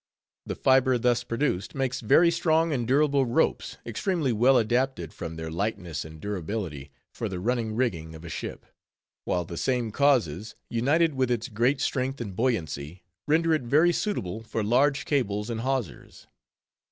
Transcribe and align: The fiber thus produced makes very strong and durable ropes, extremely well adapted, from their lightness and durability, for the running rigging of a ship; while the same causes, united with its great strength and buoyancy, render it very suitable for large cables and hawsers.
The 0.47 0.55
fiber 0.55 0.97
thus 0.97 1.23
produced 1.23 1.75
makes 1.75 2.01
very 2.01 2.31
strong 2.31 2.73
and 2.73 2.87
durable 2.87 3.27
ropes, 3.27 3.77
extremely 3.85 4.33
well 4.33 4.57
adapted, 4.57 5.13
from 5.13 5.35
their 5.35 5.51
lightness 5.51 6.03
and 6.03 6.19
durability, 6.19 6.89
for 7.13 7.29
the 7.29 7.39
running 7.39 7.75
rigging 7.75 8.15
of 8.15 8.25
a 8.25 8.29
ship; 8.29 8.65
while 9.25 9.45
the 9.45 9.57
same 9.57 9.91
causes, 9.91 10.55
united 10.71 11.13
with 11.13 11.29
its 11.29 11.49
great 11.49 11.81
strength 11.81 12.19
and 12.19 12.35
buoyancy, 12.35 13.03
render 13.27 13.53
it 13.53 13.61
very 13.61 13.93
suitable 13.93 14.41
for 14.41 14.63
large 14.63 15.05
cables 15.05 15.51
and 15.51 15.61
hawsers. 15.61 16.25